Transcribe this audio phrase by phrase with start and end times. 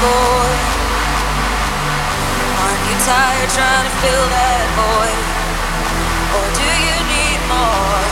[0.00, 0.50] boy?
[2.60, 5.20] Aren't you tired trying to fill that void?
[6.36, 8.04] Or do you need more?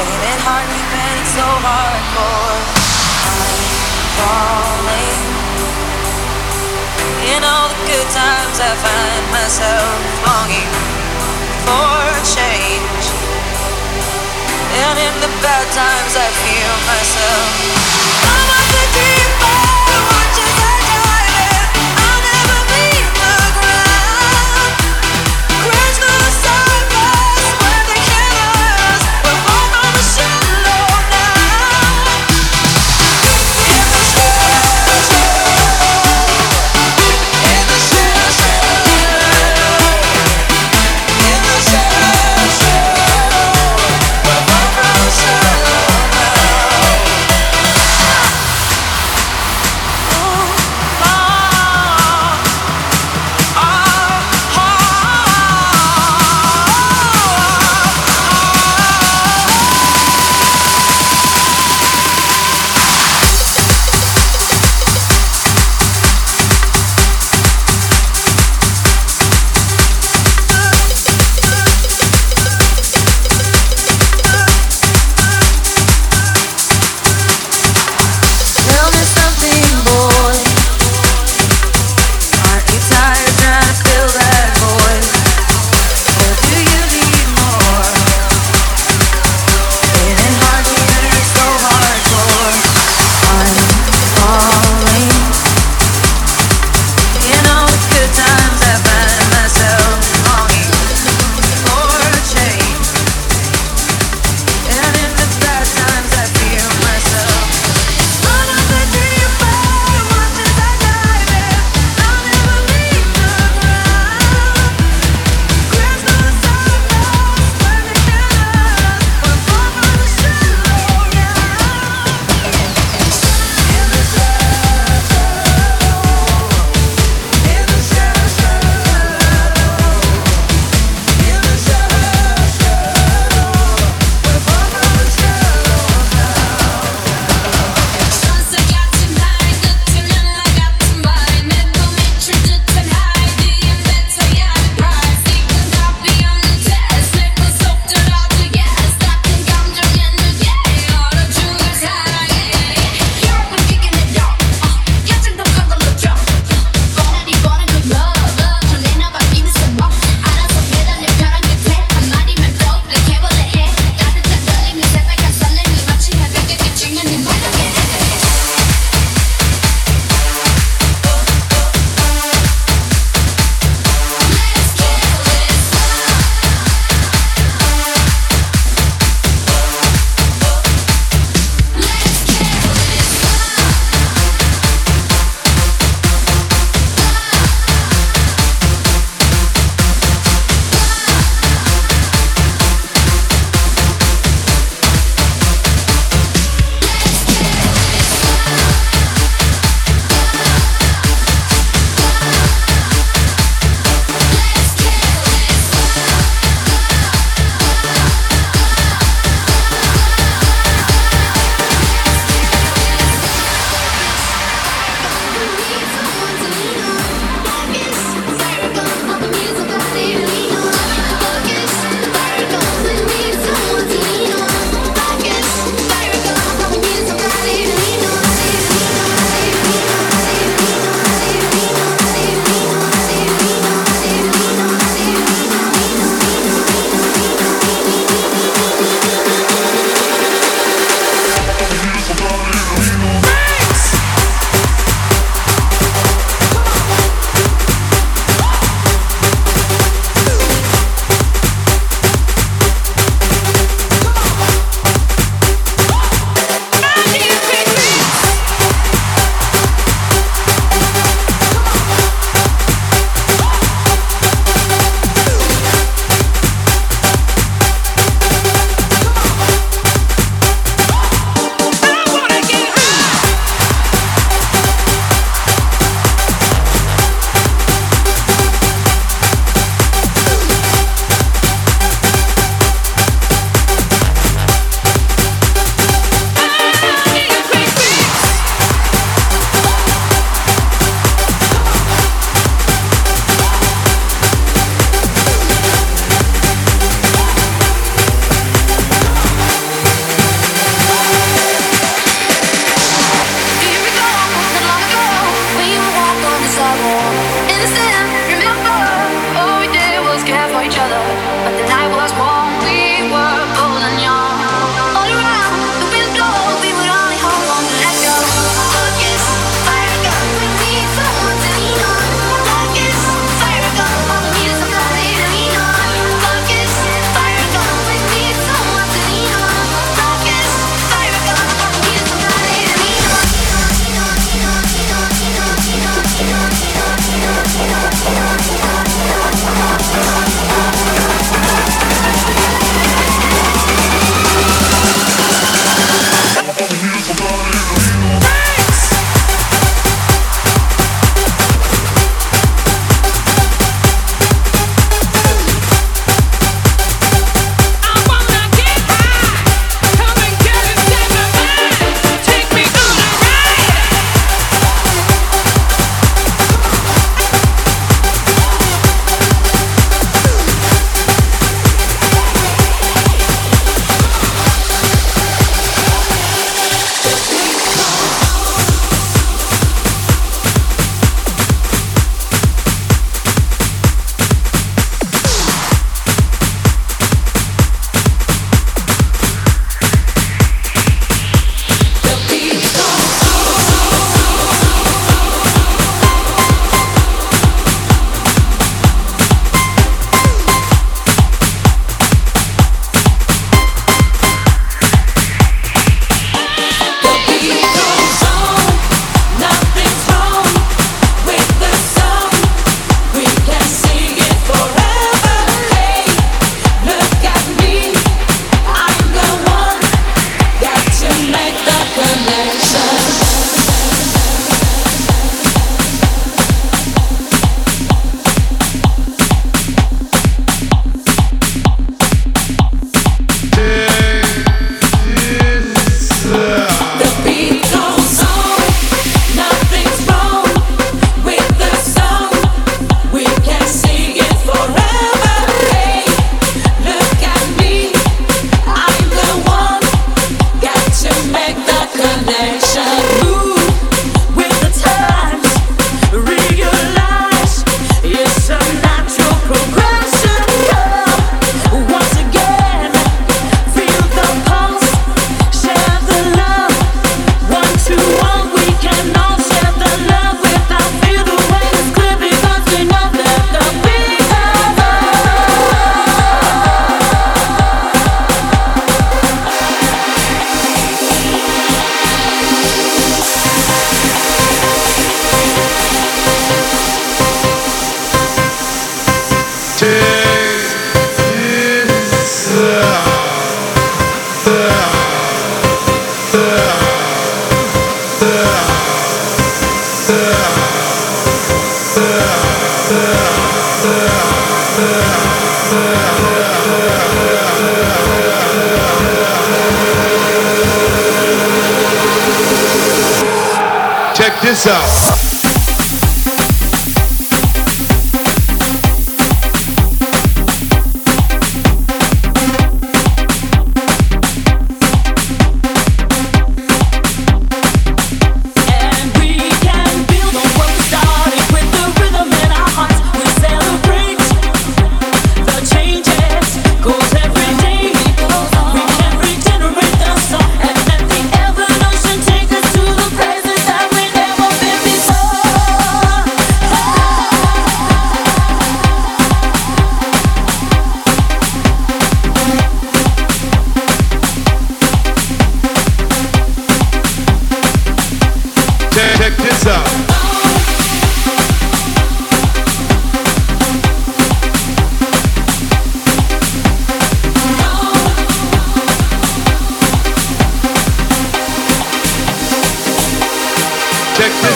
[0.00, 2.60] Ain't it hard keeping it so hardcore?
[3.28, 3.60] I'm
[4.20, 5.20] falling.
[7.34, 10.72] In all the good times, I find myself longing
[11.64, 13.04] for change.
[14.84, 18.43] And in the bad times, I feel myself.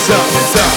[0.09, 0.68] Gotta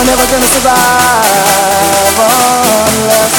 [0.00, 1.26] We're never gonna survive
[2.96, 3.36] unless.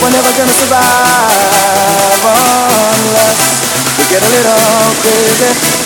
[0.00, 1.36] We're never gonna survive
[2.24, 3.40] unless
[3.98, 5.85] we get a little crazy.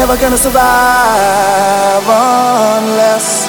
[0.00, 3.48] never gonna survive unless.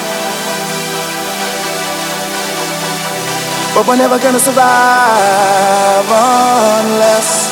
[3.74, 7.51] But we're never gonna survive unless.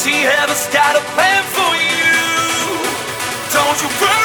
[0.00, 2.14] See, heaven's got a plan for you.
[3.52, 4.19] Don't you worry,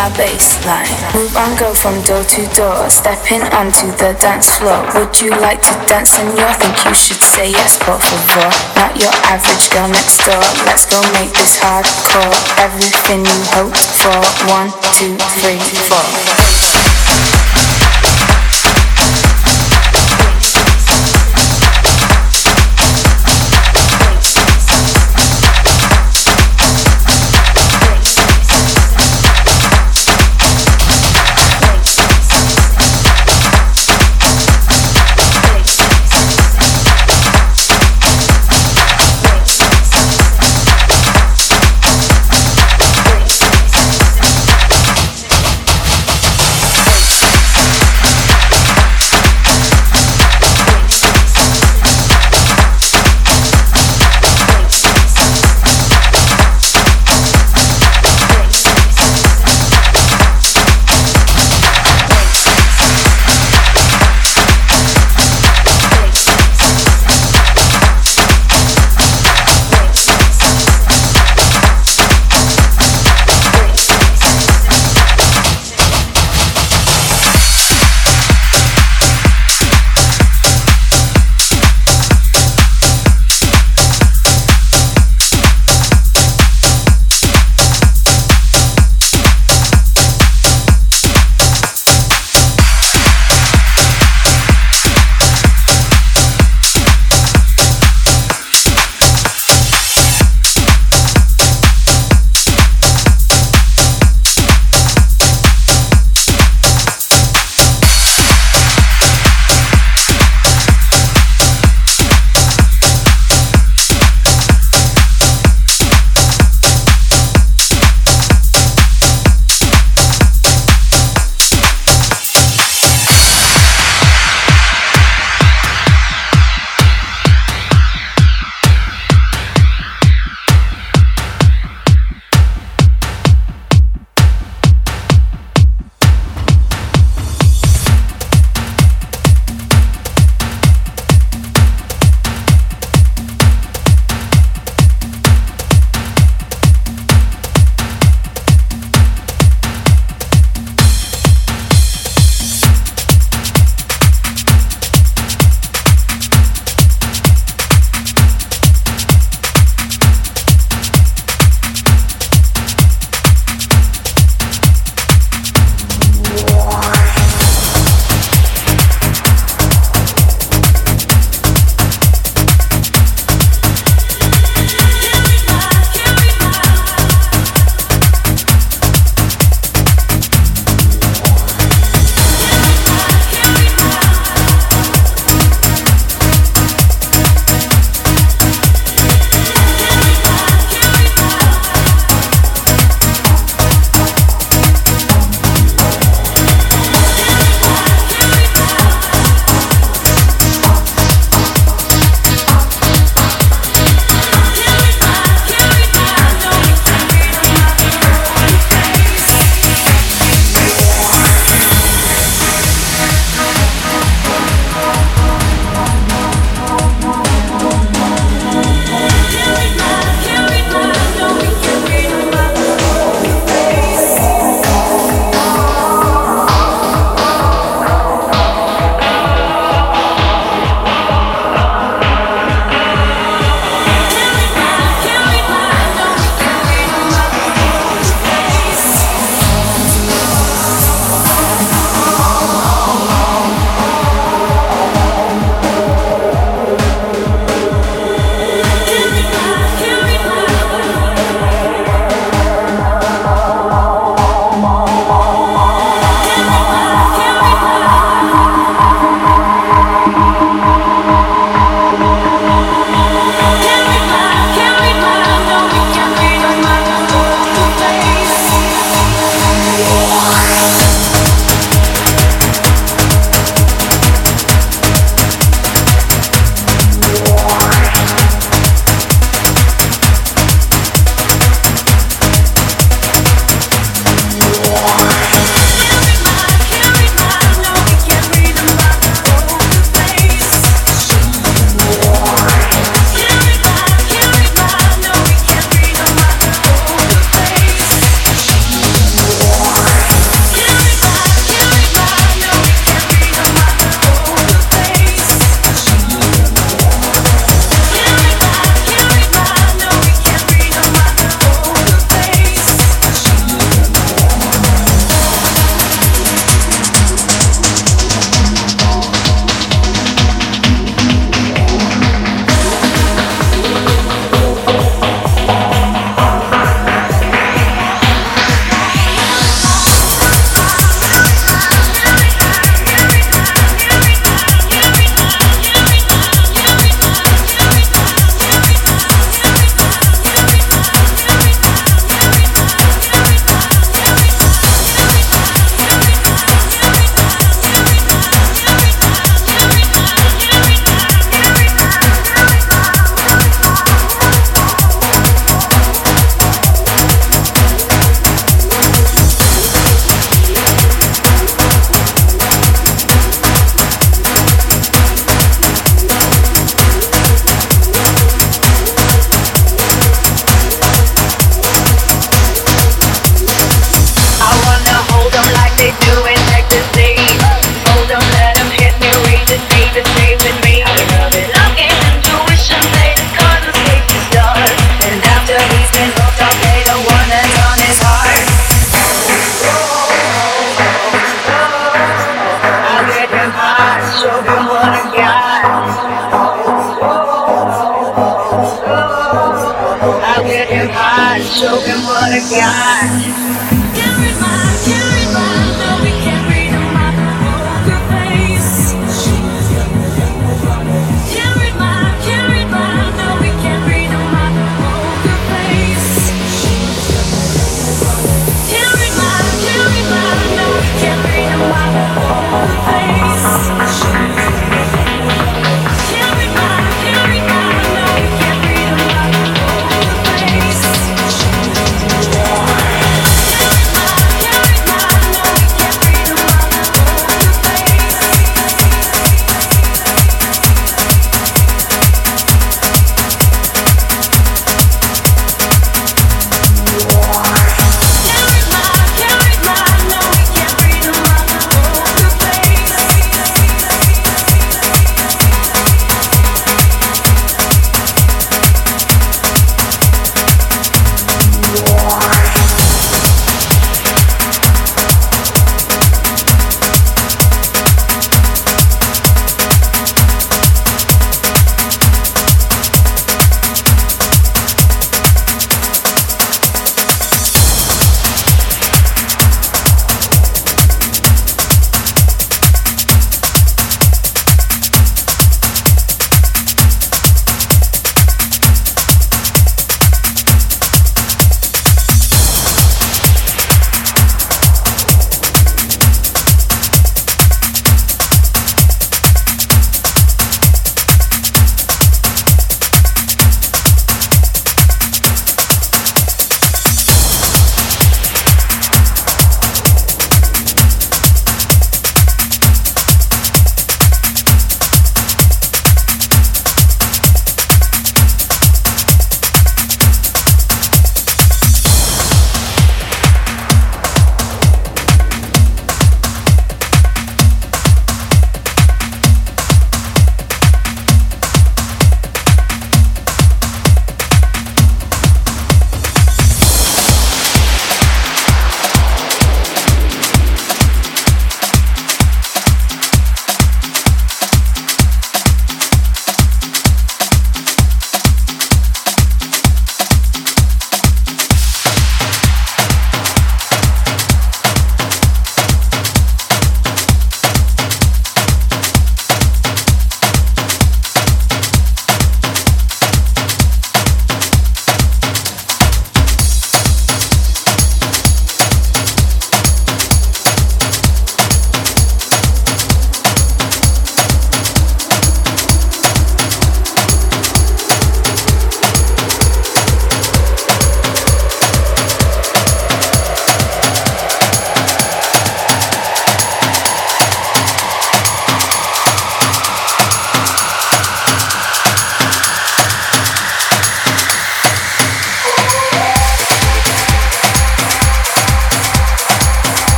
[0.00, 0.88] My baseline.
[1.12, 4.80] Move on, go from door to door, stepping onto the dance floor.
[4.94, 6.16] Would you like to dance?
[6.16, 8.48] And you think you should say yes, por favor.
[8.80, 10.40] Not your average girl next door.
[10.64, 12.32] Let's go make this hardcore.
[12.64, 14.16] Everything you hoped for.
[14.48, 16.59] One, two, three, four.